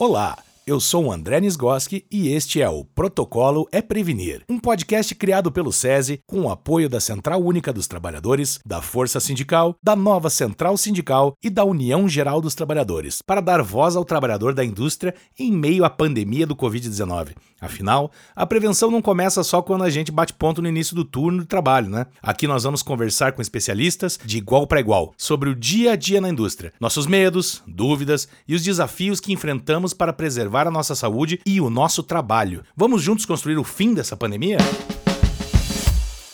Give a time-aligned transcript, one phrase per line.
[0.00, 0.34] Olá,
[0.70, 5.50] eu sou o André Nisgoski e este é o Protocolo é Prevenir, um podcast criado
[5.50, 10.30] pelo SESI com o apoio da Central Única dos Trabalhadores, da Força Sindical, da nova
[10.30, 15.12] Central Sindical e da União Geral dos Trabalhadores, para dar voz ao trabalhador da indústria
[15.36, 17.34] em meio à pandemia do Covid-19.
[17.60, 21.40] Afinal, a prevenção não começa só quando a gente bate ponto no início do turno
[21.40, 22.06] de trabalho, né?
[22.22, 26.20] Aqui nós vamos conversar com especialistas de igual para igual sobre o dia a dia
[26.20, 30.94] na indústria, nossos medos, dúvidas e os desafios que enfrentamos para preservar preservar a nossa
[30.94, 32.62] saúde e o nosso trabalho.
[32.76, 34.58] Vamos juntos construir o fim dessa pandemia?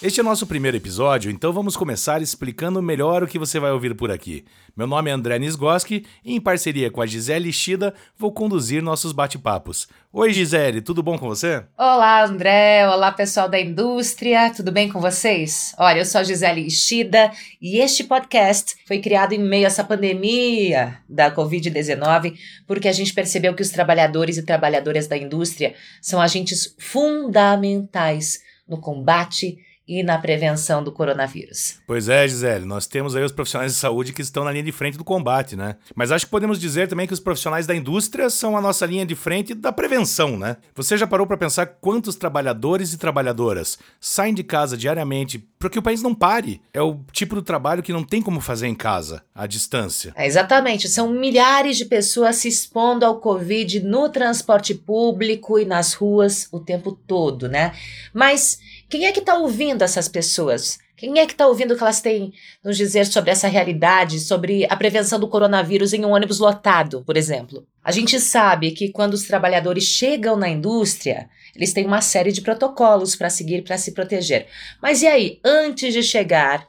[0.03, 3.71] Este é o nosso primeiro episódio, então vamos começar explicando melhor o que você vai
[3.71, 4.45] ouvir por aqui.
[4.77, 9.13] Meu nome é André Nisgoski e, em parceria com a Gisele Shida, vou conduzir nossos
[9.13, 9.89] bate-papos.
[10.13, 11.65] Oi, Gisele, tudo bom com você?
[11.79, 12.87] Olá, André.
[12.87, 14.53] Olá, pessoal da indústria.
[14.55, 15.75] Tudo bem com vocês?
[15.79, 19.83] Olha, eu sou a Gisele Ishida e este podcast foi criado em meio a essa
[19.83, 26.21] pandemia da Covid-19 porque a gente percebeu que os trabalhadores e trabalhadoras da indústria são
[26.21, 29.57] agentes fundamentais no combate
[29.89, 31.77] e na prevenção do coronavírus.
[31.87, 34.73] Pois é, Gisele, nós temos aí os profissionais de saúde que estão na linha de
[34.73, 35.77] frente do combate, né?
[35.95, 39.07] Mas acho que podemos dizer também que os profissionais da indústria são a nossa linha
[39.07, 40.57] de frente da prevenção, né?
[40.75, 45.79] Você já parou para pensar quantos trabalhadores e trabalhadoras saem de casa diariamente para que
[45.79, 46.61] o país não pare?
[46.75, 50.13] É o tipo do trabalho que não tem como fazer em casa, à distância.
[50.17, 55.95] É, exatamente, são milhares de pessoas se expondo ao Covid no transporte público e nas
[55.95, 57.73] ruas o tempo todo, né?
[58.13, 60.79] Mas quem é que está ouvindo essas pessoas?
[60.97, 62.33] Quem é que está ouvindo o que elas têm
[62.65, 67.17] nos dizer sobre essa realidade, sobre a prevenção do coronavírus em um ônibus lotado, por
[67.17, 67.67] exemplo?
[67.85, 72.41] A gente sabe que quando os trabalhadores chegam na indústria, eles têm uma série de
[72.41, 74.47] protocolos para seguir para se proteger.
[74.81, 76.67] Mas e aí, antes de chegar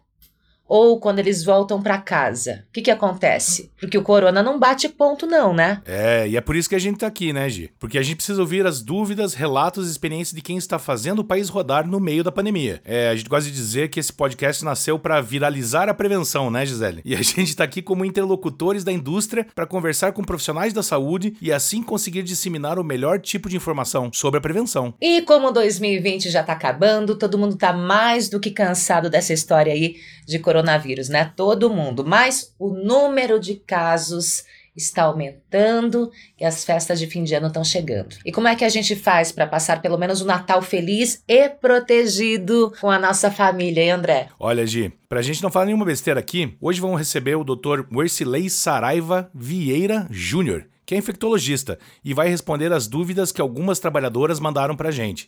[0.67, 2.65] ou quando eles voltam para casa.
[2.69, 3.71] O que, que acontece?
[3.79, 5.81] Porque o corona não bate ponto, não, né?
[5.85, 7.71] É, e é por isso que a gente tá aqui, né, Gi?
[7.79, 11.23] Porque a gente precisa ouvir as dúvidas, relatos e experiências de quem está fazendo o
[11.23, 12.81] país rodar no meio da pandemia.
[12.83, 16.65] É, a gente gosta de dizer que esse podcast nasceu para viralizar a prevenção, né,
[16.65, 17.01] Gisele?
[17.05, 21.35] E a gente tá aqui como interlocutores da indústria para conversar com profissionais da saúde
[21.41, 24.93] e assim conseguir disseminar o melhor tipo de informação sobre a prevenção.
[25.01, 29.71] E como 2020 já tá acabando, todo mundo tá mais do que cansado dessa história
[29.71, 29.95] aí
[30.25, 31.31] de coronavírus coronavírus, né?
[31.35, 32.03] Todo mundo.
[32.05, 34.43] Mas o número de casos
[34.75, 38.15] está aumentando e as festas de fim de ano estão chegando.
[38.23, 41.23] E como é que a gente faz para passar pelo menos o um Natal feliz
[41.27, 44.29] e protegido com a nossa família, hein, André?
[44.39, 47.85] Olha, Gi, pra gente não falar nenhuma besteira aqui, hoje vamos receber o Dr.
[47.91, 54.39] Wercilei Saraiva Vieira Júnior, que é infectologista e vai responder as dúvidas que algumas trabalhadoras
[54.39, 55.27] mandaram pra gente.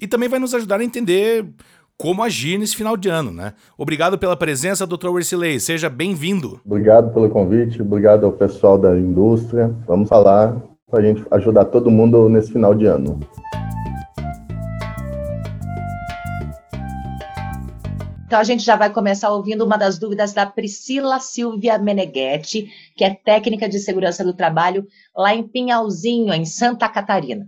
[0.00, 1.44] E também vai nos ajudar a entender
[1.98, 3.52] como agir nesse final de ano, né?
[3.76, 5.08] Obrigado pela presença, Dr.
[5.08, 5.58] Wersilei.
[5.58, 6.60] Seja bem-vindo.
[6.64, 9.74] Obrigado pelo convite, obrigado ao pessoal da indústria.
[9.84, 10.56] Vamos falar
[10.88, 13.18] para a gente ajudar todo mundo nesse final de ano.
[18.26, 23.02] Então a gente já vai começar ouvindo uma das dúvidas da Priscila Silvia Meneghetti, que
[23.02, 24.86] é técnica de segurança do trabalho
[25.16, 27.46] lá em Pinhalzinho, em Santa Catarina.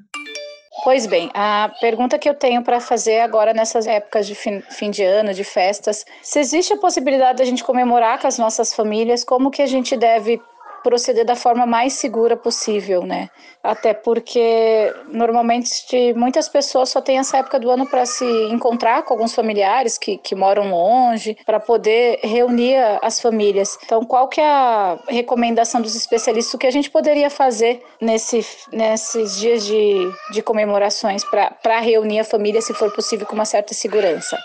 [0.82, 4.90] Pois bem, a pergunta que eu tenho para fazer agora nessas épocas de fim, fim,
[4.90, 9.22] de ano, de festas, se existe a possibilidade da gente comemorar com as nossas famílias,
[9.22, 10.40] como que a gente deve
[10.82, 13.28] proceder da forma mais segura possível, né?
[13.62, 19.14] Até porque normalmente muitas pessoas só têm essa época do ano para se encontrar com
[19.14, 23.78] alguns familiares que, que moram longe, para poder reunir as famílias.
[23.84, 26.54] Então, qual que é a recomendação dos especialistas?
[26.54, 32.24] O que a gente poderia fazer nesse, nesses dias de, de comemorações para reunir a
[32.24, 34.38] família, se for possível, com uma certa segurança?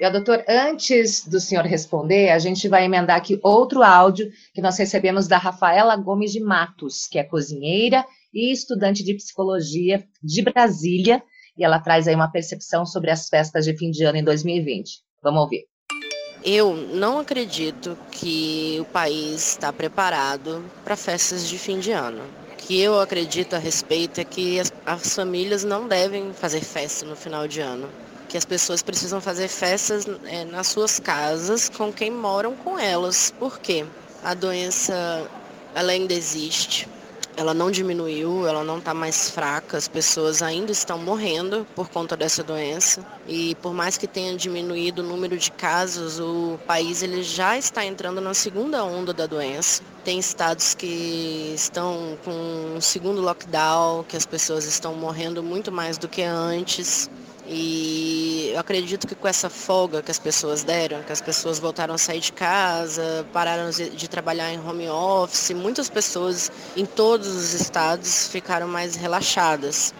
[0.00, 4.78] E, doutor, antes do senhor responder, a gente vai emendar aqui outro áudio que nós
[4.78, 8.02] recebemos da Rafaela Gomes de Matos, que é cozinheira
[8.32, 11.22] e estudante de psicologia de Brasília,
[11.54, 15.02] e ela traz aí uma percepção sobre as festas de fim de ano em 2020.
[15.22, 15.66] Vamos ouvir.
[16.42, 22.22] Eu não acredito que o país está preparado para festas de fim de ano.
[22.54, 27.04] O que eu acredito a respeito é que as, as famílias não devem fazer festa
[27.04, 27.86] no final de ano
[28.30, 33.34] que as pessoas precisam fazer festas é, nas suas casas com quem moram com elas.
[33.36, 33.84] Por quê?
[34.22, 35.28] A doença
[35.74, 36.88] ela ainda existe,
[37.36, 42.16] ela não diminuiu, ela não está mais fraca, as pessoas ainda estão morrendo por conta
[42.16, 43.04] dessa doença.
[43.26, 47.84] E por mais que tenha diminuído o número de casos, o país ele já está
[47.84, 49.82] entrando na segunda onda da doença.
[50.04, 55.98] Tem estados que estão com um segundo lockdown, que as pessoas estão morrendo muito mais
[55.98, 57.10] do que antes.
[57.52, 61.94] E eu acredito que com essa folga que as pessoas deram, que as pessoas voltaram
[61.94, 67.52] a sair de casa, pararam de trabalhar em home office, muitas pessoas em todos os
[67.52, 69.92] estados ficaram mais relaxadas.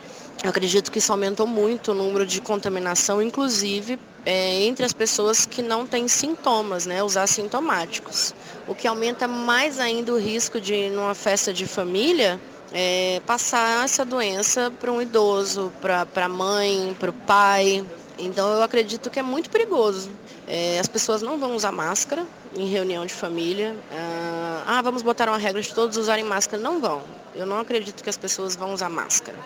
[0.44, 5.44] Eu acredito que isso aumentou muito o número de contaminação, inclusive é, entre as pessoas
[5.44, 8.32] que não têm sintomas, né, os assintomáticos.
[8.69, 12.41] O que aumenta mais ainda o risco de, numa festa de família,
[12.72, 17.84] é, passar essa doença para um idoso, para a mãe, para o pai.
[18.19, 20.11] Então eu acredito que é muito perigoso.
[20.46, 22.26] É, as pessoas não vão usar máscara
[22.56, 23.76] em reunião de família.
[23.93, 26.62] Ah, ah, vamos botar uma regra de todos usarem máscara.
[26.62, 27.02] Não vão.
[27.34, 29.38] Eu não acredito que as pessoas vão usar máscara.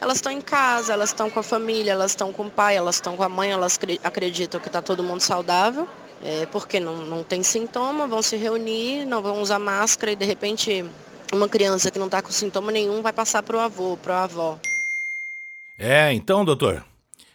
[0.00, 2.96] Elas estão em casa, elas estão com a família, elas estão com o pai, elas
[2.96, 5.86] estão com a mãe, elas acreditam que está todo mundo saudável,
[6.24, 10.24] é, porque não, não tem sintoma, vão se reunir, não vão usar máscara e de
[10.24, 10.84] repente
[11.32, 14.24] uma criança que não está com sintoma nenhum vai passar para o avô, para a
[14.24, 14.58] avó.
[15.78, 16.84] É, então, doutor,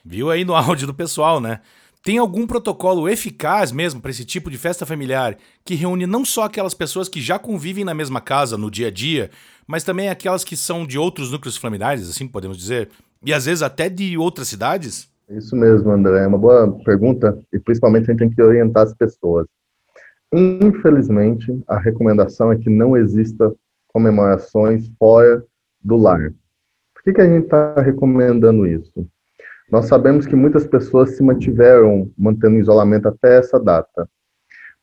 [0.05, 1.61] viu aí no áudio do pessoal, né?
[2.03, 5.35] Tem algum protocolo eficaz mesmo para esse tipo de festa familiar
[5.65, 8.91] que reúne não só aquelas pessoas que já convivem na mesma casa no dia a
[8.91, 9.29] dia,
[9.65, 12.89] mas também aquelas que são de outros núcleos familiares, assim podemos dizer,
[13.25, 15.09] e às vezes até de outras cidades?
[15.29, 16.23] Isso mesmo, André.
[16.23, 19.45] É uma boa pergunta e principalmente a gente tem que orientar as pessoas.
[20.31, 23.53] Infelizmente, a recomendação é que não exista
[23.97, 25.43] comemorações fora
[25.83, 26.31] do lar.
[26.93, 29.09] Por que, que a gente está recomendando isso?
[29.71, 34.07] Nós sabemos que muitas pessoas se mantiveram mantendo isolamento até essa data,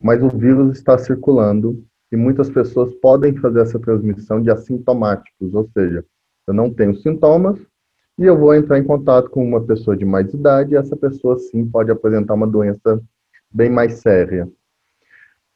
[0.02, 1.81] mas o vírus está circulando
[2.11, 6.05] e muitas pessoas podem fazer essa transmissão de assintomáticos, ou seja,
[6.49, 7.56] eu não tenho sintomas
[8.19, 11.38] e eu vou entrar em contato com uma pessoa de mais idade e essa pessoa
[11.38, 13.00] sim pode apresentar uma doença
[13.49, 14.49] bem mais séria.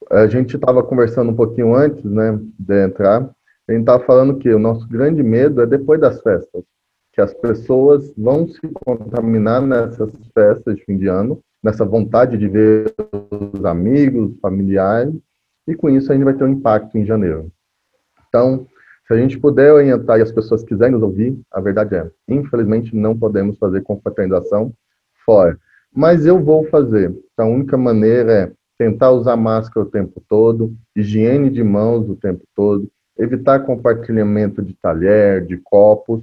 [0.09, 3.29] A gente estava conversando um pouquinho antes, né, de entrar,
[3.69, 6.65] a gente estava falando que o nosso grande medo é depois das festas,
[7.13, 12.49] que as pessoas vão se contaminar nessas festas de fim de ano, nessa vontade de
[12.49, 12.95] ver
[13.55, 15.15] os amigos, familiares,
[15.67, 17.53] e com isso a gente vai ter um impacto em janeiro.
[18.29, 18.67] Então,
[19.07, 22.97] se a gente puder orientar e as pessoas quiserem nos ouvir, a verdade é, infelizmente
[22.97, 24.73] não podemos fazer confraternização
[25.25, 25.59] fora.
[25.95, 27.15] Mas eu vou fazer.
[27.33, 32.17] Então, a única maneira é tentar usar máscara o tempo todo, higiene de mãos o
[32.17, 32.89] tempo todo,
[33.19, 36.23] evitar compartilhamento de talher, de copos,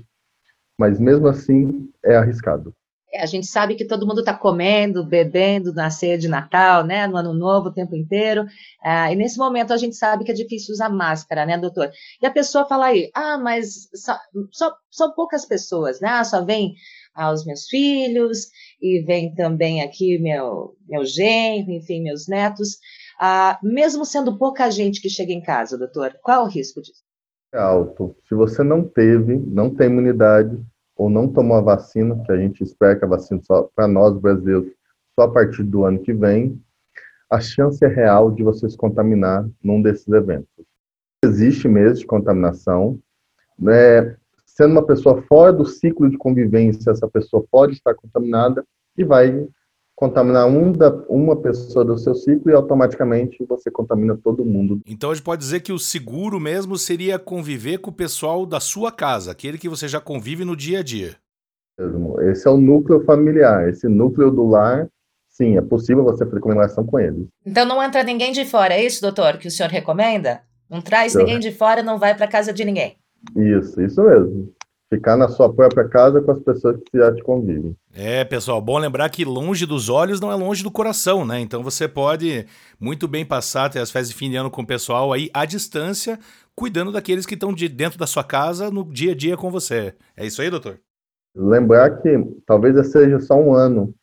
[0.77, 2.73] mas mesmo assim é arriscado.
[3.13, 7.07] É, a gente sabe que todo mundo está comendo, bebendo na ceia de Natal, né,
[7.07, 8.45] no Ano Novo, o tempo inteiro,
[8.83, 11.91] ah, e nesse momento a gente sabe que é difícil usar máscara, né, doutor?
[12.21, 14.17] E a pessoa fala aí, ah, mas só,
[14.51, 16.75] só, são poucas pessoas, né, só vem
[17.13, 18.49] aos meus filhos,
[18.81, 22.77] e vem também aqui meu, meu genro, enfim, meus netos.
[23.19, 27.03] Ah, mesmo sendo pouca gente que chega em casa, doutor, qual o risco disso?
[27.53, 28.15] É alto.
[28.27, 30.61] Se você não teve, não tem imunidade
[30.95, 34.17] ou não tomou a vacina, que a gente espera que a vacina só para nós
[34.17, 34.71] brasileiros
[35.17, 36.61] só a partir do ano que vem,
[37.29, 40.47] a chance é real de você se contaminar num desses eventos.
[41.23, 42.99] Existe mesmo de contaminação,
[43.57, 44.15] né?
[44.45, 48.63] Sendo uma pessoa fora do ciclo de convivência, essa pessoa pode estar contaminada
[48.97, 49.47] e vai
[49.95, 54.81] contaminar um da, uma pessoa do seu ciclo e automaticamente você contamina todo mundo.
[54.85, 58.59] Então a gente pode dizer que o seguro mesmo seria conviver com o pessoal da
[58.59, 61.15] sua casa, aquele que você já convive no dia a dia.
[62.29, 64.87] Esse é o núcleo familiar, esse núcleo do lar,
[65.29, 67.27] sim, é possível você fazer comemoração com eles.
[67.45, 70.41] Então não entra ninguém de fora, é isso, doutor, que o senhor recomenda?
[70.69, 72.97] Não traz então, ninguém de fora, não vai para casa de ninguém.
[73.35, 74.54] Isso, isso mesmo
[74.89, 77.75] ficar na sua própria casa com as pessoas que já te convivem.
[77.93, 81.39] É, pessoal, bom lembrar que longe dos olhos não é longe do coração, né?
[81.39, 82.45] Então você pode
[82.79, 85.45] muito bem passar até as festas de fim de ano com o pessoal aí à
[85.45, 86.19] distância,
[86.55, 89.93] cuidando daqueles que estão de dentro da sua casa no dia a dia com você.
[90.15, 90.79] É isso aí, doutor?
[91.35, 93.93] Lembrar que talvez seja só um ano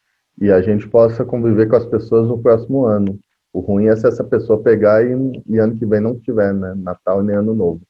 [0.41, 3.19] e a gente possa conviver com as pessoas no próximo ano.
[3.53, 6.75] O ruim é se essa pessoa pegar e, e ano que vem não tiver, né?
[6.77, 7.83] Natal nem Ano Novo.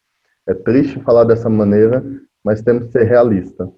[0.47, 2.05] É triste falar dessa maneira,
[2.45, 3.69] mas temos que ser realistas.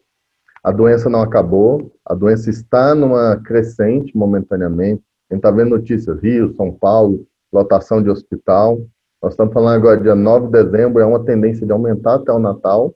[0.63, 5.03] A doença não acabou, a doença está numa crescente momentaneamente.
[5.31, 8.79] A gente está vendo notícias, Rio, São Paulo, lotação de hospital.
[9.23, 12.39] Nós estamos falando agora dia 9 de dezembro, é uma tendência de aumentar até o
[12.39, 12.95] Natal.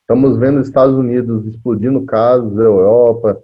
[0.00, 3.40] Estamos vendo Estados Unidos explodindo casos, Europa,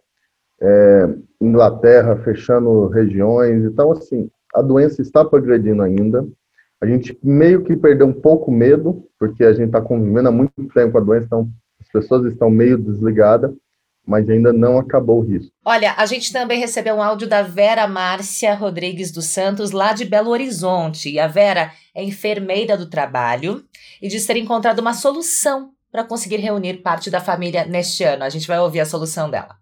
[0.61, 3.65] é, Inglaterra fechando regiões.
[3.65, 6.27] Então, assim, a doença está progredindo ainda.
[6.83, 10.53] A gente meio que perdeu um pouco medo, porque a gente está convivendo há muito
[10.75, 11.49] tempo com a doença, então
[11.81, 13.51] as pessoas estão meio desligadas,
[14.07, 15.51] mas ainda não acabou o risco.
[15.65, 20.05] Olha, a gente também recebeu um áudio da Vera Márcia Rodrigues dos Santos, lá de
[20.05, 21.11] Belo Horizonte.
[21.11, 23.65] E a Vera é enfermeira do trabalho
[24.01, 28.23] e diz ter encontrado uma solução para conseguir reunir parte da família neste ano.
[28.23, 29.57] A gente vai ouvir a solução dela.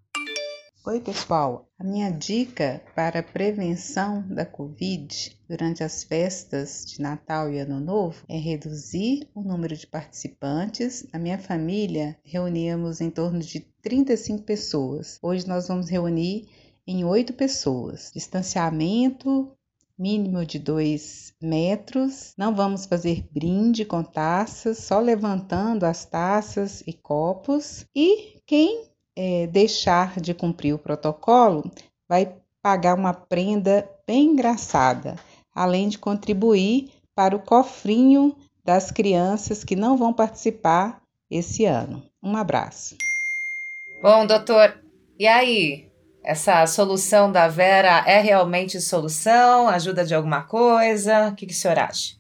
[0.87, 1.67] Oi, pessoal.
[1.79, 7.81] A minha dica para a prevenção da Covid durante as festas de Natal e Ano
[7.81, 11.07] Novo é reduzir o número de participantes.
[11.11, 15.19] Na minha família, reuníamos em torno de 35 pessoas.
[15.23, 16.51] Hoje nós vamos reunir
[16.87, 18.11] em 8 pessoas.
[18.15, 19.57] Distanciamento
[19.99, 22.35] mínimo de 2 metros.
[22.37, 27.87] Não vamos fazer brinde com taças, só levantando as taças e copos.
[27.97, 31.71] E quem é, deixar de cumprir o protocolo,
[32.09, 35.17] vai pagar uma prenda bem engraçada,
[35.55, 42.03] além de contribuir para o cofrinho das crianças que não vão participar esse ano.
[42.23, 42.97] Um abraço.
[44.03, 44.75] Bom, doutor,
[45.19, 45.89] e aí?
[46.25, 49.69] Essa solução da Vera é realmente solução?
[49.69, 51.29] Ajuda de alguma coisa?
[51.29, 52.17] O que, que o senhor acha?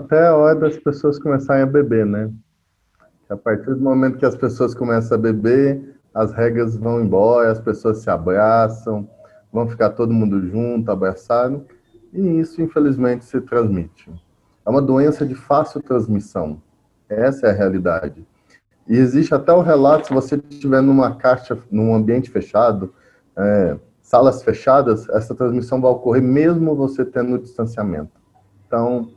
[0.00, 2.30] Até a hora das pessoas começarem a beber, né?
[3.28, 7.60] A partir do momento que as pessoas começam a beber, as regras vão embora, as
[7.60, 9.08] pessoas se abraçam,
[9.52, 11.64] vão ficar todo mundo junto, abraçado,
[12.12, 14.10] e isso, infelizmente, se transmite.
[14.64, 16.60] É uma doença de fácil transmissão.
[17.08, 18.26] Essa é a realidade.
[18.86, 22.92] E existe até o relato, se você estiver numa caixa, num ambiente fechado,
[23.36, 28.12] é, salas fechadas, essa transmissão vai ocorrer mesmo você tendo distanciamento.
[28.66, 29.10] Então,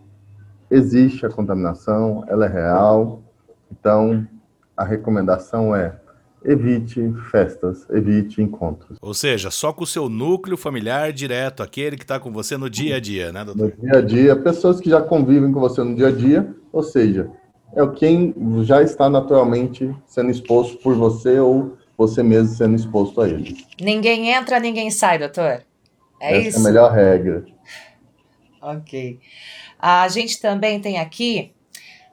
[0.70, 3.22] existe a contaminação, ela é real.
[3.72, 4.28] Então,
[4.76, 6.01] a recomendação é
[6.44, 8.98] evite festas, evite encontros.
[9.02, 12.70] Ou seja, só com o seu núcleo familiar direto, aquele que está com você no
[12.70, 13.74] dia a dia, né, doutor?
[13.78, 16.84] No dia a dia, pessoas que já convivem com você no dia a dia, ou
[16.84, 17.30] seja,
[17.76, 18.34] é quem
[18.64, 23.56] já está naturalmente sendo exposto por você ou você mesmo sendo exposto a ele.
[23.80, 25.64] Ninguém entra, ninguém sai, doutor.
[26.20, 26.58] É Essa isso?
[26.58, 27.46] é a melhor regra.
[28.62, 29.20] ok.
[29.80, 31.54] A gente também tem aqui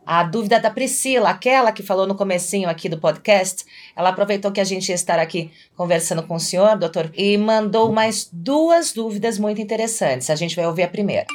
[0.08, 4.58] a dúvida da Priscila, aquela que falou no comecinho aqui do podcast, ela aproveitou que
[4.58, 9.38] a gente ia estar aqui conversando com o senhor, doutor, e mandou mais duas dúvidas
[9.38, 10.30] muito interessantes.
[10.30, 11.26] A gente vai ouvir a primeira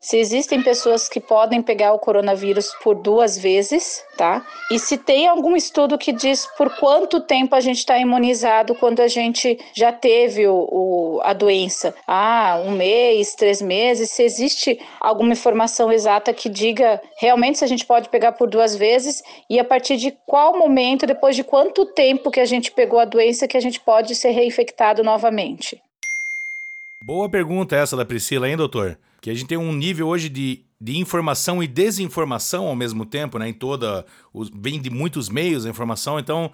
[0.00, 4.42] se existem pessoas que podem pegar o coronavírus por duas vezes, tá?
[4.72, 9.00] E se tem algum estudo que diz por quanto tempo a gente está imunizado quando
[9.00, 11.94] a gente já teve o, o, a doença.
[12.06, 14.10] Ah, um mês, três meses.
[14.10, 18.74] Se existe alguma informação exata que diga realmente se a gente pode pegar por duas
[18.74, 22.98] vezes e a partir de qual momento, depois de quanto tempo que a gente pegou
[22.98, 25.78] a doença, que a gente pode ser reinfectado novamente.
[27.04, 28.98] Boa pergunta essa da Priscila, hein, doutor?
[29.20, 33.38] Que a gente tem um nível hoje de, de informação e desinformação ao mesmo tempo,
[33.38, 33.48] né?
[33.48, 34.04] Em toda.
[34.32, 36.18] Os, vem de muitos meios a informação.
[36.18, 36.50] Então,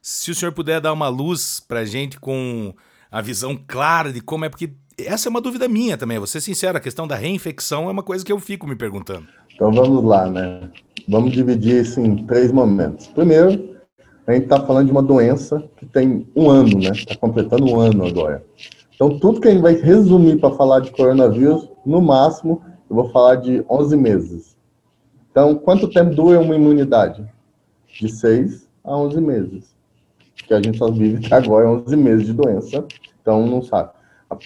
[0.00, 2.74] se o senhor puder dar uma luz pra gente com
[3.10, 6.40] a visão clara de como é, porque essa é uma dúvida minha também, vou ser
[6.40, 9.26] sincero, a questão da reinfecção é uma coisa que eu fico me perguntando.
[9.54, 10.70] Então vamos lá, né?
[11.08, 13.06] Vamos dividir isso em três momentos.
[13.08, 13.72] Primeiro,
[14.26, 16.90] a gente está falando de uma doença que tem um ano, né?
[16.90, 18.44] Está completando um ano agora.
[18.94, 23.10] Então, tudo que a gente vai resumir para falar de coronavírus, no máximo, eu vou
[23.10, 24.56] falar de 11 meses.
[25.30, 27.26] Então, quanto tempo dura uma imunidade?
[27.86, 29.74] De 6 a 11 meses.
[30.46, 32.84] Que a gente só vive agora 11 meses de doença,
[33.20, 33.90] então não sabe.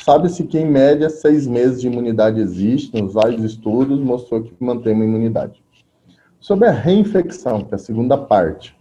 [0.03, 4.95] Sabe-se que, em média, 6 meses de imunidade existe, nos vários estudos mostrou que mantém
[4.95, 5.63] uma imunidade.
[6.41, 8.77] Sobre a reinfecção, que é a segunda parte.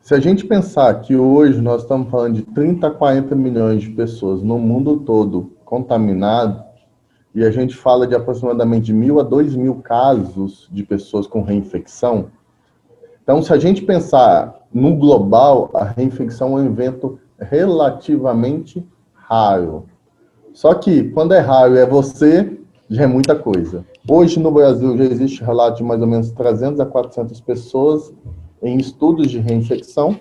[0.00, 3.90] Se a gente pensar que hoje nós estamos falando de 30 a 40 milhões de
[3.90, 6.65] pessoas no mundo todo contaminadas,
[7.36, 12.30] e a gente fala de aproximadamente mil a dois mil casos de pessoas com reinfecção,
[13.22, 19.84] então se a gente pensar no global, a reinfecção é um evento relativamente raro.
[20.54, 23.84] Só que quando é raro é você, já é muita coisa.
[24.08, 28.14] Hoje no Brasil já existe relato de mais ou menos 300 a 400 pessoas
[28.62, 30.18] em estudos de reinfecção,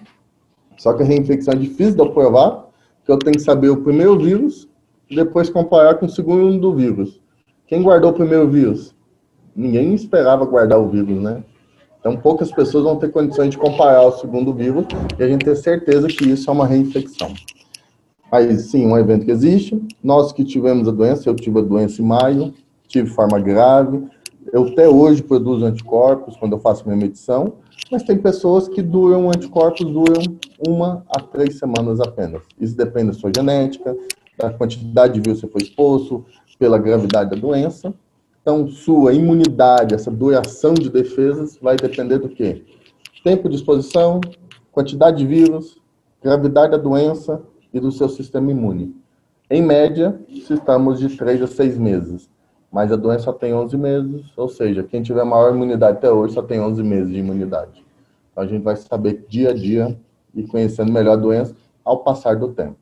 [0.77, 2.67] só que a reinfecção é difícil de provar,
[2.98, 4.67] porque eu tenho que saber o primeiro vírus
[5.09, 7.19] depois comparar com o segundo vírus.
[7.67, 8.95] Quem guardou o primeiro vírus?
[9.55, 11.43] Ninguém esperava guardar o vírus, né?
[12.00, 14.85] Então, poucas pessoas vão ter condições de comparar o segundo vírus
[15.17, 17.33] e a gente ter certeza que isso é uma reinfecção.
[18.31, 19.81] Aí, sim, um evento que existe.
[20.03, 22.53] Nós que tivemos a doença, eu tive a doença em maio,
[22.88, 24.03] tive forma grave.
[24.53, 27.53] Eu até hoje produzo anticorpos quando eu faço minha medição,
[27.91, 30.21] mas tem pessoas que duram, anticorpos duram
[30.67, 32.43] uma a três semanas apenas.
[32.59, 33.95] Isso depende da sua genética,
[34.38, 36.25] da quantidade de vírus que foi exposto,
[36.58, 37.94] pela gravidade da doença.
[38.42, 42.63] Então, sua imunidade, essa duração de defesas, vai depender do quê?
[43.24, 44.22] Tempo de exposição,
[44.72, 45.77] quantidade de vírus,
[46.22, 47.42] gravidade da doença
[47.74, 48.96] e do seu sistema imune.
[49.50, 52.30] Em média, estamos de 3 a 6 meses
[52.75, 56.34] mas a doença só tem 11 meses, ou seja, quem tiver maior imunidade até hoje
[56.34, 57.86] só tem 11 meses de imunidade.
[58.30, 59.98] Então a gente vai saber dia a dia
[60.34, 62.75] e conhecendo melhor a doença ao passar do tempo.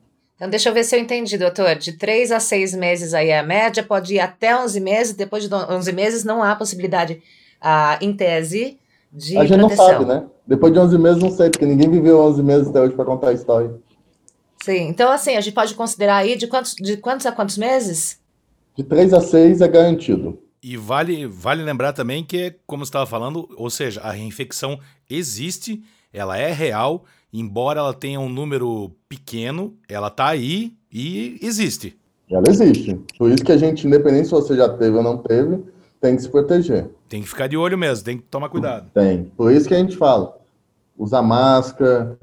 [0.44, 1.74] Então, deixa eu ver se eu entendi, doutor.
[1.74, 5.14] De três a seis meses aí é a média, pode ir até 11 meses.
[5.14, 7.22] Depois de 11 meses, não há possibilidade,
[7.58, 8.78] ah, em tese,
[9.10, 9.86] de A gente proteção.
[9.86, 10.26] não sabe, né?
[10.46, 13.28] Depois de 11 meses, não sei, porque ninguém viveu 11 meses até hoje para contar
[13.30, 13.74] a história.
[14.62, 18.20] Sim, então assim, a gente pode considerar aí de quantos, de quantos a quantos meses?
[18.76, 20.38] De 3 a 6 é garantido.
[20.62, 25.82] E vale, vale lembrar também que, como você estava falando, ou seja, a reinfecção existe,
[26.12, 31.98] ela é real, embora ela tenha um número pequeno, ela está aí e existe.
[32.30, 32.94] Ela existe.
[33.18, 35.62] Por isso que a gente, independente se você já teve ou não teve,
[36.00, 36.88] tem que se proteger.
[37.08, 38.88] Tem que ficar de olho mesmo, tem que tomar cuidado.
[38.94, 39.24] Tem.
[39.36, 40.38] Por isso que a gente fala,
[40.96, 42.16] usar máscara,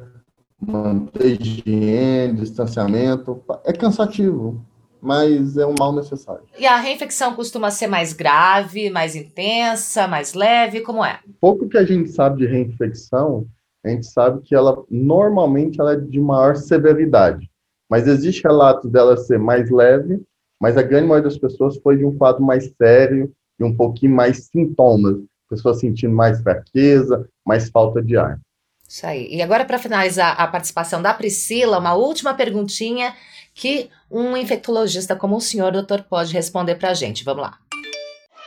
[0.59, 3.43] manter higiene, distanciamento.
[3.65, 4.63] É cansativo,
[5.01, 6.43] mas é um mal necessário.
[6.57, 11.19] E a reinfecção costuma ser mais grave, mais intensa, mais leve, como é?
[11.41, 13.45] Pouco que a gente sabe de reinfecção,
[13.83, 17.49] a gente sabe que ela normalmente ela é de maior severidade.
[17.89, 20.21] Mas existe relatos dela ser mais leve,
[20.59, 24.15] mas a grande maioria das pessoas foi de um quadro mais sério e um pouquinho
[24.15, 25.17] mais sintomas,
[25.49, 28.39] pessoas sentindo mais fraqueza, mais falta de ar.
[28.87, 29.27] Isso aí.
[29.33, 33.13] E agora, para finalizar a participação da Priscila, uma última perguntinha
[33.53, 37.23] que um infectologista como o senhor, doutor, pode responder para a gente.
[37.23, 37.70] Vamos lá.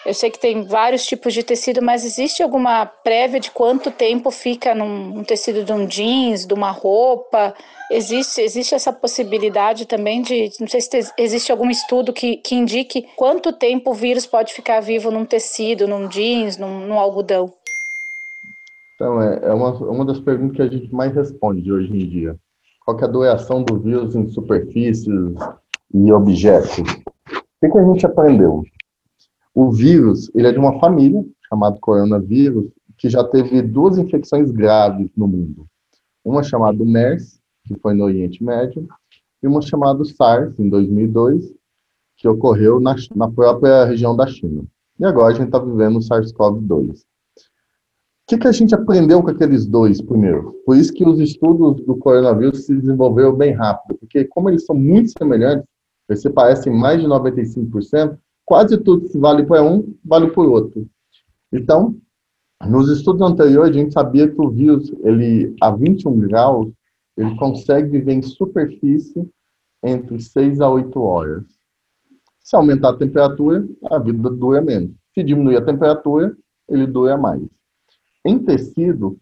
[0.07, 4.31] Eu sei que tem vários tipos de tecido, mas existe alguma prévia de quanto tempo
[4.31, 7.55] fica num, num tecido de um jeans, de uma roupa?
[7.91, 12.55] Existe, existe essa possibilidade também de, não sei se te, existe algum estudo que, que
[12.55, 17.51] indique quanto tempo o vírus pode ficar vivo num tecido, num jeans, num, num algodão?
[18.95, 22.37] Então, é, é uma, uma das perguntas que a gente mais responde hoje em dia.
[22.85, 25.07] Qual é a doação do vírus em superfícies
[25.95, 26.79] e objetos?
[26.79, 28.63] O que, que a gente aprendeu?
[29.55, 32.67] O vírus, ele é de uma família, chamado coronavírus,
[32.99, 35.67] que já teve duas infecções graves no mundo.
[36.25, 38.89] Uma chamada MERS, que foi no Oriente Médio,
[39.43, 41.55] e uma chamada SARS, em 2002,
[42.17, 44.65] que ocorreu na, na própria região da China.
[44.99, 47.01] E agora a gente está vivendo o SARS-CoV-2.
[47.01, 50.55] O que, que a gente aprendeu com aqueles dois primeiro?
[50.65, 54.75] Por isso que os estudos do coronavírus se desenvolveram bem rápido, porque como eles são
[54.75, 55.67] muito semelhantes,
[56.09, 60.53] eles se parecem mais de 95%, quase tudo que vale para um, vale para o
[60.53, 60.89] outro.
[61.53, 61.97] Então,
[62.67, 66.73] nos estudos anteriores, a gente sabia que o vírus, ele, a 21 graus,
[67.17, 69.29] ele consegue viver em superfície
[69.83, 71.45] entre 6 a 8 horas.
[72.41, 74.93] Se aumentar a temperatura, a vida dura menos.
[75.15, 76.37] Se diminuir a temperatura,
[76.69, 77.43] ele dura mais.
[78.25, 79.19] Em tecido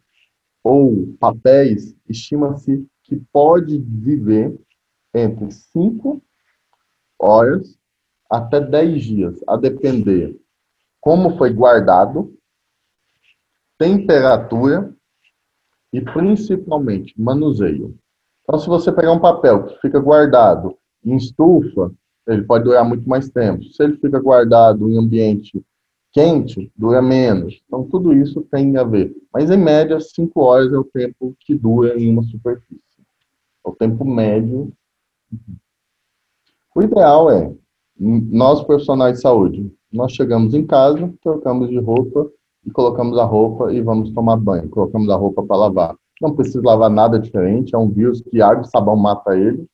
[0.62, 4.56] ou papéis, estima-se que pode viver
[5.14, 6.22] entre 5
[7.18, 7.76] horas
[8.32, 10.34] até 10 dias, a depender
[10.98, 12.32] como foi guardado,
[13.76, 14.90] temperatura
[15.92, 17.94] e principalmente manuseio.
[18.42, 21.92] Então, se você pegar um papel que fica guardado em estufa,
[22.26, 23.64] ele pode durar muito mais tempo.
[23.64, 25.62] Se ele fica guardado em ambiente
[26.10, 27.60] quente, dura menos.
[27.66, 29.14] Então, tudo isso tem a ver.
[29.30, 32.80] Mas, em média, 5 horas é o tempo que dura em uma superfície.
[33.66, 34.72] É o tempo médio.
[36.74, 37.52] O ideal é,
[38.04, 42.28] nós profissionais de saúde, nós chegamos em casa, trocamos de roupa
[42.66, 44.68] e colocamos a roupa e vamos tomar banho.
[44.68, 45.96] Colocamos a roupa para lavar.
[46.20, 49.66] Não precisa lavar nada diferente, é um vírus que água e sabão mata ele,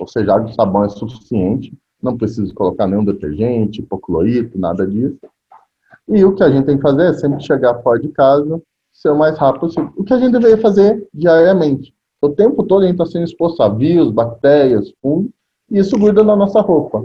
[0.00, 1.72] ou seja, água e sabão é suficiente.
[2.02, 5.18] Não precisa colocar nenhum detergente, hipoclorito, nada disso.
[6.08, 8.60] E o que a gente tem que fazer é sempre chegar fora de casa,
[8.92, 9.92] ser o mais rápido possível.
[9.96, 11.94] O que a gente deveria fazer diariamente.
[12.20, 15.30] O tempo todo a gente está sendo exposto a vírus, bactérias, fungos,
[15.70, 17.04] e isso gruda na nossa roupa.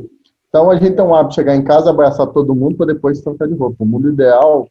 [0.54, 3.20] Então a gente tem um hábito de chegar em casa, abraçar todo mundo para depois
[3.22, 3.84] trocar de roupa.
[3.84, 4.70] O mundo ideal,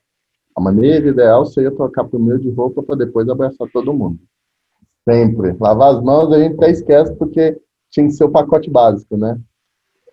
[0.55, 4.17] a maneira ideal seria trocar primeiro de roupa para depois abraçar todo mundo.
[5.09, 5.57] Sempre.
[5.59, 9.41] Lavar as mãos a gente até esquece porque tinha que ser o pacote básico, né?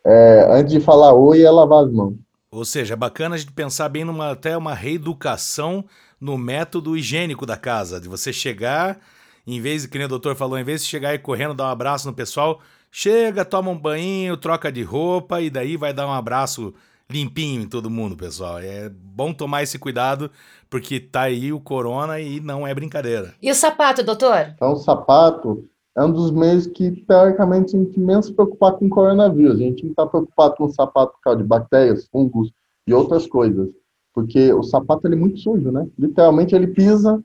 [0.03, 2.15] É, antes de falar oi, é lavar as mãos.
[2.51, 5.86] Ou seja, é bacana a gente pensar bem numa até uma reeducação
[6.19, 8.99] no método higiênico da casa, de você chegar,
[9.45, 11.65] em vez de, que nem o doutor falou, em vez de chegar e correndo dar
[11.65, 12.60] um abraço no pessoal,
[12.91, 16.73] chega, toma um banho, troca de roupa e daí vai dar um abraço
[17.10, 18.60] limpinho em todo mundo, pessoal.
[18.60, 20.30] É bom tomar esse cuidado
[20.69, 23.34] porque tá aí o corona e não é brincadeira.
[23.41, 24.54] E o sapato, doutor?
[24.56, 25.65] Então, o sapato
[25.97, 29.56] é um dos meios que, teoricamente, a gente menos se preocupar com o coronavírus.
[29.56, 32.52] A gente não está preocupado com o sapato por causa de bactérias, fungos
[32.88, 33.69] e outras coisas.
[34.13, 35.88] Porque o sapato ele é muito sujo, né?
[35.97, 37.23] Literalmente ele pisa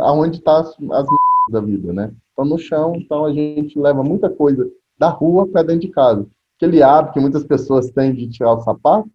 [0.00, 0.76] aonde está as
[1.50, 2.12] da vida, né?
[2.32, 6.26] Então no chão, então a gente leva muita coisa da rua para dentro de casa.
[6.56, 9.08] Aquele hábito que muitas pessoas têm de tirar o sapato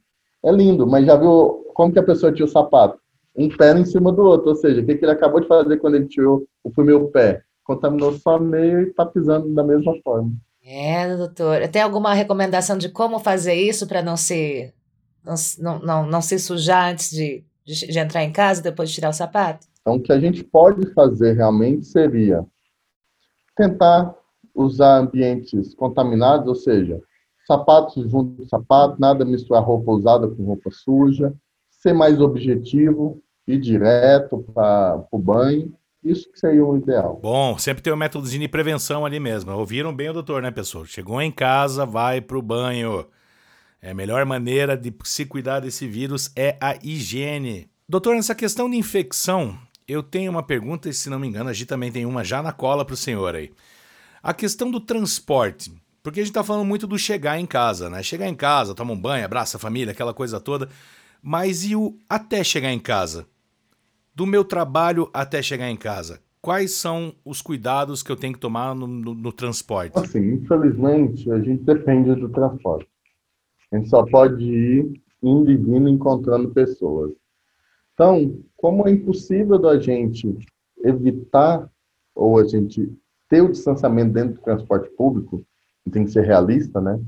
[0.43, 2.97] é lindo, mas já viu como que a pessoa tira o sapato?
[3.35, 5.77] Um pé em cima do outro, ou seja, o que, que ele acabou de fazer
[5.77, 7.43] quando ele tirou o primeiro pé?
[7.63, 10.33] contaminou só meio e está pisando da mesma forma.
[10.63, 11.67] É, doutor.
[11.69, 14.73] Tem alguma recomendação de como fazer isso para não se
[15.23, 19.09] não, não, não se sujar antes de, de, de entrar em casa depois de tirar
[19.09, 19.65] o sapato?
[19.83, 22.45] Então, o que a gente pode fazer realmente seria
[23.55, 24.15] tentar
[24.55, 27.01] usar ambientes contaminados, ou seja,
[27.45, 31.33] sapatos junto com sapato, nada misturar roupa usada com roupa suja,
[31.69, 35.73] ser mais objetivo, ir direto para o banho.
[36.01, 37.19] Isso que seria o ideal.
[37.21, 39.51] Bom, sempre tem um métodozinho de prevenção ali mesmo.
[39.51, 40.85] Ouviram bem o doutor, né, pessoal?
[40.85, 43.05] Chegou em casa, vai para o banho.
[43.81, 47.69] É a melhor maneira de se cuidar desse vírus é a higiene.
[47.87, 51.53] Doutor, nessa questão de infecção, eu tenho uma pergunta, e se não me engano, a
[51.53, 53.51] gente também tem uma já na cola para o senhor aí.
[54.21, 55.71] A questão do transporte.
[56.01, 58.03] Porque a gente está falando muito do chegar em casa, né?
[58.03, 60.67] Chegar em casa, toma um banho, abraça a família, aquela coisa toda.
[61.21, 63.25] Mas e o até chegar em casa?
[64.13, 68.39] Do meu trabalho até chegar em casa, quais são os cuidados que eu tenho que
[68.39, 69.97] tomar no, no, no transporte?
[69.97, 72.89] Assim, infelizmente, a gente depende do transporte.
[73.71, 77.13] A gente só pode ir indo e vindo encontrando pessoas.
[77.93, 80.37] Então, como é impossível da gente
[80.83, 81.69] evitar
[82.15, 82.91] ou a gente
[83.29, 85.43] ter o distanciamento dentro do transporte público,
[85.91, 86.99] tem que ser realista, né?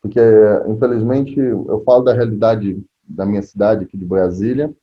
[0.00, 0.20] Porque,
[0.68, 4.74] infelizmente, eu falo da realidade da minha cidade aqui de Brasília,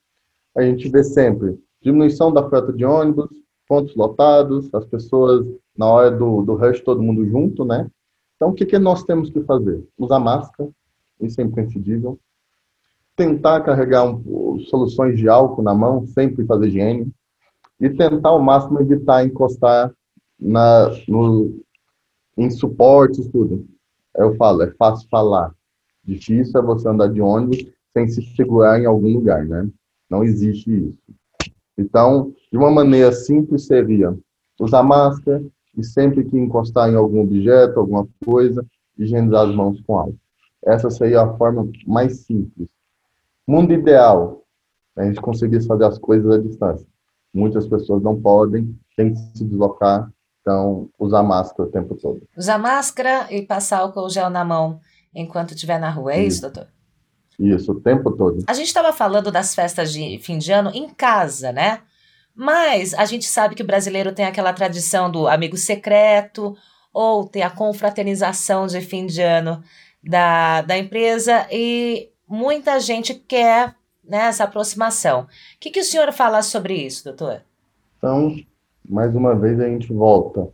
[0.56, 3.30] a gente vê sempre diminuição da frota de ônibus,
[3.68, 5.46] pontos lotados, as pessoas
[5.78, 7.90] na hora do, do rush, todo mundo junto, né?
[8.36, 9.84] Então, o que, que nós temos que fazer?
[9.98, 10.70] Usar máscara,
[11.22, 12.20] isso é imprescindível.
[13.16, 17.12] Tentar carregar um, soluções de álcool na mão, sempre fazer higiene.
[17.80, 19.94] E tentar ao máximo evitar encostar
[20.40, 21.60] na, no,
[22.38, 23.66] em suportes, tudo.
[24.16, 25.54] Eu falo, é fácil falar.
[26.04, 29.68] Difícil é você andar de ônibus sem se segurar em algum lugar, né?
[30.10, 31.00] Não existe isso.
[31.78, 34.18] Então, de uma maneira simples seria
[34.60, 35.44] usar máscara
[35.78, 38.66] e sempre que encostar em algum objeto, alguma coisa,
[38.98, 40.20] higienizar as mãos com álcool.
[40.66, 42.70] Essa seria a forma mais simples.
[43.48, 44.44] Mundo ideal,
[44.98, 46.88] a gente conseguisse fazer as coisas à distância.
[47.34, 52.22] Muitas pessoas não podem, tem que se deslocar, então usar máscara o tempo todo.
[52.36, 54.80] Usar máscara e passar álcool gel na mão
[55.14, 56.68] enquanto estiver na rua, é isso, isso doutor?
[57.38, 58.44] Isso, o tempo todo.
[58.48, 61.82] A gente estava falando das festas de fim de ano em casa, né?
[62.34, 66.56] Mas a gente sabe que o brasileiro tem aquela tradição do amigo secreto
[66.94, 69.62] ou tem a confraternização de fim de ano
[70.04, 75.22] da, da empresa e muita gente quer né, essa aproximação.
[75.22, 75.28] O
[75.60, 77.42] que, que o senhor fala sobre isso, doutor?
[77.98, 78.36] Então,
[78.88, 80.48] mais uma vez a gente volta.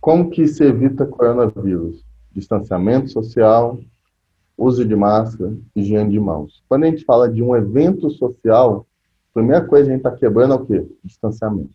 [0.00, 2.04] Como que se evita coronavírus?
[2.32, 3.78] Distanciamento social,
[4.56, 6.62] uso de máscara, higiene de mãos.
[6.68, 8.86] Quando a gente fala de um evento social,
[9.30, 10.86] a primeira coisa que a gente está quebrando é o quê?
[11.04, 11.74] Distanciamento.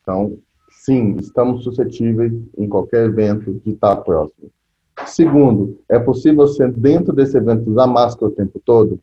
[0.00, 0.38] Então,
[0.70, 4.50] sim, estamos suscetíveis em qualquer evento de estar próximo.
[5.04, 8.98] Segundo, é possível você, dentro desse evento, usar máscara o tempo todo?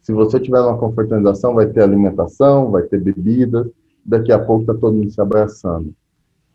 [0.00, 3.68] Se você tiver uma confraternização, vai ter alimentação, vai ter bebida,
[4.04, 5.92] daqui a pouco está todo mundo se abraçando.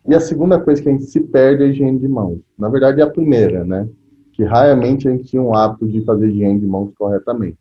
[0.07, 2.39] E a segunda coisa que a gente se perde é a higiene de mãos.
[2.57, 3.87] Na verdade, é a primeira, né?
[4.31, 7.57] Que raramente a gente tinha um hábito de fazer higiene de mãos corretamente.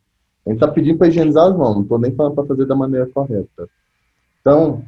[0.47, 2.77] A gente está pedindo para higienizar as mãos, não estou nem falando para fazer da
[2.77, 3.69] maneira correta.
[4.41, 4.83] Então,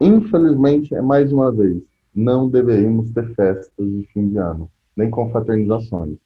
[0.00, 1.82] infelizmente, é mais uma vez,
[2.14, 6.16] não deveríamos ter festas de fim de ano nem confraternizações.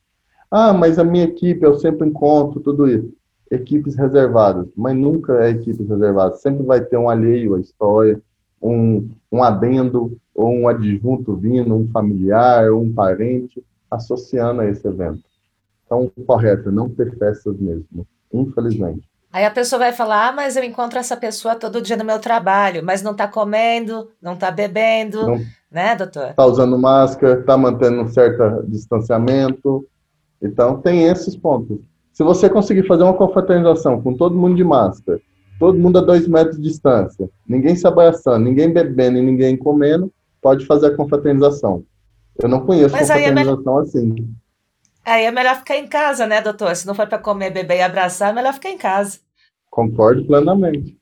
[0.50, 3.12] Ah, mas a minha equipe, eu sempre encontro tudo isso.
[3.50, 6.40] Equipes reservadas, mas nunca é equipes reservadas.
[6.40, 8.20] Sempre vai ter um alheio à história,
[8.62, 15.22] um, um adendo, ou um adjunto vindo, um familiar, um parente, associando a esse evento.
[15.85, 19.09] Então, correto não ter festas mesmo, infelizmente.
[19.33, 22.18] Aí a pessoa vai falar, ah, mas eu encontro essa pessoa todo dia no meu
[22.18, 26.30] trabalho, mas não está comendo, não está bebendo, não, né, doutor?
[26.30, 29.87] Está usando máscara, está mantendo um certo distanciamento.
[30.42, 31.78] Então, tem esses pontos.
[32.12, 35.20] Se você conseguir fazer uma confraternização com todo mundo de máscara,
[35.59, 40.12] todo mundo a dois metros de distância, ninguém se abraçando, ninguém bebendo e ninguém comendo,
[40.42, 41.85] pode fazer a confraternização.
[42.38, 43.88] Eu não conheço Mas confraternização é me...
[43.88, 44.35] assim.
[45.04, 46.74] Aí é melhor ficar em casa, né, doutor?
[46.76, 49.18] Se não for para comer, beber e abraçar, é melhor ficar em casa.
[49.70, 50.99] Concordo plenamente.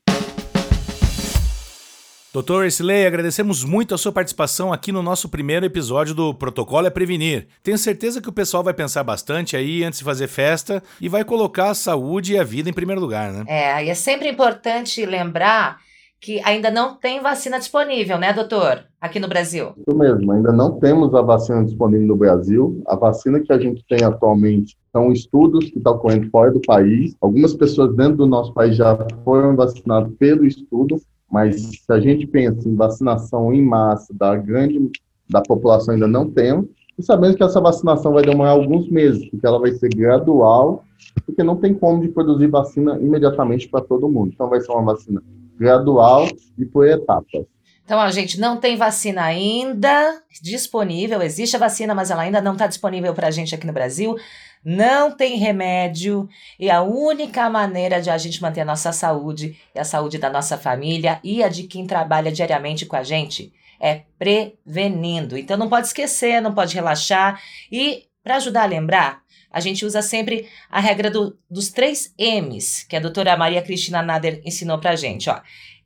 [2.31, 6.91] Doutor Ercilei, agradecemos muito a sua participação aqui no nosso primeiro episódio do Protocolo é
[6.91, 7.47] Prevenir.
[7.63, 11.23] Tenho certeza que o pessoal vai pensar bastante aí antes de fazer festa e vai
[11.23, 13.45] colocar a saúde e a vida em primeiro lugar, né?
[13.47, 15.79] É, e é sempre importante lembrar
[16.21, 18.83] que ainda não tem vacina disponível, né, doutor?
[19.01, 19.73] Aqui no Brasil.
[19.75, 22.83] Isso mesmo, ainda não temos a vacina disponível no Brasil.
[22.85, 27.15] A vacina que a gente tem atualmente são estudos que estão ocorrendo fora do país.
[27.21, 32.25] Algumas pessoas dentro do nosso país já foram vacinadas pelo estudo, Mas se a gente
[32.27, 34.91] pensa em vacinação em massa da grande
[35.29, 36.65] da população ainda não temos,
[36.97, 40.83] e sabendo que essa vacinação vai demorar alguns meses, porque ela vai ser gradual,
[41.25, 44.31] porque não tem como de produzir vacina imediatamente para todo mundo.
[44.33, 45.21] Então vai ser uma vacina
[45.57, 47.45] gradual e por etapas.
[47.89, 51.23] Então, a gente não tem vacina ainda disponível.
[51.23, 54.15] Existe a vacina, mas ela ainda não está disponível para a gente aqui no Brasil.
[54.63, 56.27] Não tem remédio.
[56.59, 60.29] E a única maneira de a gente manter a nossa saúde e a saúde da
[60.29, 65.37] nossa família e a de quem trabalha diariamente com a gente é prevenindo.
[65.37, 67.41] Então, não pode esquecer, não pode relaxar.
[67.71, 72.83] E, para ajudar a lembrar, a gente usa sempre a regra do, dos três M's,
[72.83, 75.29] que a doutora Maria Cristina Nader ensinou para gente.
[75.29, 75.39] Ó.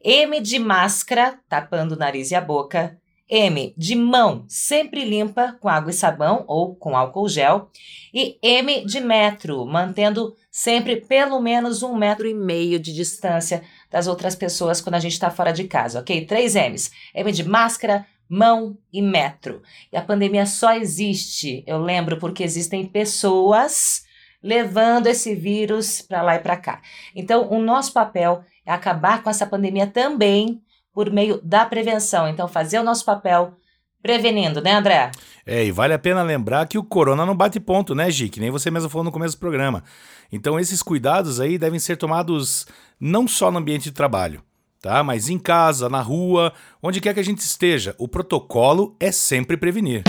[0.04, 2.98] M de máscara, tapando o nariz e a boca.
[3.36, 7.68] M de mão, sempre limpa com água e sabão ou com álcool gel.
[8.14, 14.06] E M de metro, mantendo sempre pelo menos um metro e meio de distância das
[14.06, 16.24] outras pessoas quando a gente está fora de casa, ok?
[16.28, 16.92] Três M's.
[17.12, 19.64] M de máscara, mão e metro.
[19.92, 24.06] E a pandemia só existe, eu lembro, porque existem pessoas
[24.44, 26.84] levando esse vírus para lá e para cá.
[27.16, 30.62] Então, o nosso papel é acabar com essa pandemia também
[30.94, 32.28] por meio da prevenção.
[32.28, 33.54] Então, fazer o nosso papel
[34.02, 35.12] prevenindo, né, André?
[35.46, 38.30] É, e vale a pena lembrar que o corona não bate ponto, né, Gi?
[38.30, 39.84] Que nem você mesmo falou no começo do programa.
[40.32, 42.68] Então, esses cuidados aí devem ser tomados
[43.00, 44.42] não só no ambiente de trabalho,
[44.82, 45.02] tá?
[45.04, 47.96] Mas em casa, na rua, onde quer que a gente esteja.
[47.98, 50.04] O protocolo é sempre prevenir.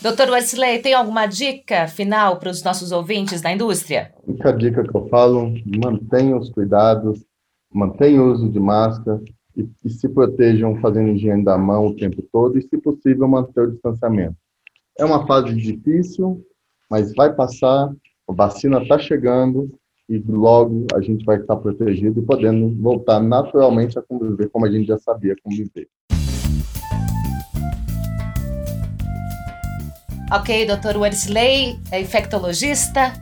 [0.00, 4.12] Doutor Wesley, tem alguma dica final para os nossos ouvintes da indústria?
[4.16, 7.24] A única dica que eu falo, mantenham os cuidados,
[7.74, 9.20] mantenham o uso de máscara
[9.56, 13.62] e, e, se protejam fazendo higiene da mão o tempo todo e, se possível, manter
[13.62, 14.36] o distanciamento.
[14.96, 16.40] É uma fase difícil,
[16.88, 17.92] mas vai passar,
[18.28, 19.68] a vacina está chegando
[20.08, 24.70] e logo a gente vai estar protegido e podendo voltar naturalmente a conviver como a
[24.70, 25.88] gente já sabia conviver.
[30.32, 33.12] Ok, doutor Wersley, é infectologista,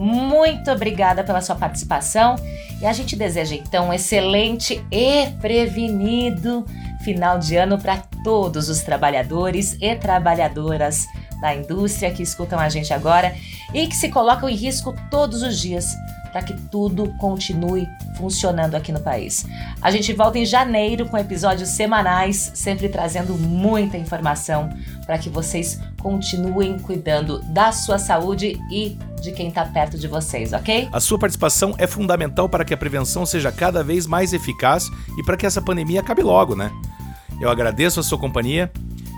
[0.00, 2.36] muito obrigada pela sua participação.
[2.80, 6.64] E a gente deseja então um excelente e prevenido
[7.04, 11.06] final de ano para todos os trabalhadores e trabalhadoras
[11.42, 13.34] da indústria que escutam a gente agora
[13.74, 15.94] e que se colocam em risco todos os dias
[16.30, 19.46] para que tudo continue funcionando aqui no país.
[19.80, 24.70] A gente volta em janeiro com episódios semanais, sempre trazendo muita informação
[25.04, 30.52] para que vocês continuem cuidando da sua saúde e de quem está perto de vocês,
[30.52, 30.88] ok?
[30.92, 35.22] A sua participação é fundamental para que a prevenção seja cada vez mais eficaz e
[35.22, 36.70] para que essa pandemia acabe logo, né?
[37.40, 38.70] Eu agradeço a sua companhia.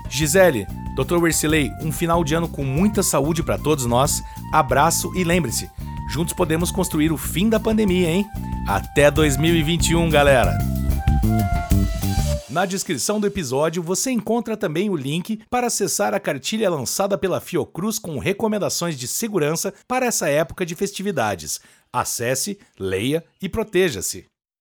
[0.09, 1.17] Gisele, Dr.
[1.17, 4.21] Wersilei, um final de ano com muita saúde para todos nós.
[4.51, 5.69] Abraço e lembre-se,
[6.13, 8.29] Juntos podemos construir o fim da pandemia, hein?
[8.67, 10.55] Até 2021, galera!
[12.51, 17.41] Na descrição do episódio você encontra também o link para acessar a cartilha lançada pela
[17.41, 21.59] Fiocruz com recomendações de segurança para essa época de festividades.
[21.91, 24.32] Acesse, leia e proteja-se.